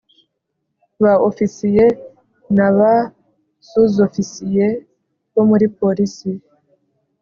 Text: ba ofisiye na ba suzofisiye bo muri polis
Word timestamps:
ba 1.01 1.13
ofisiye 1.29 1.85
na 2.55 2.67
ba 2.77 2.93
suzofisiye 3.69 4.67
bo 5.33 5.43
muri 5.49 5.65
polis 5.77 6.15